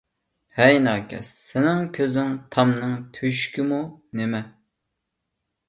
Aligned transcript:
ھەي 0.59 0.79
ناكەس، 0.85 1.33
سېنىڭ 1.49 1.83
كۆزۈڭ 1.99 2.33
تامنىڭ 2.57 2.97
تۆشۈكىمۇ 3.19 3.81
نېمە! 4.21 4.43